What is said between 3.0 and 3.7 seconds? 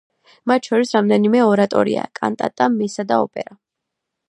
და ოპერა.